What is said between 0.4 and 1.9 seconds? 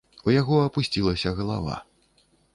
апусцілася галава.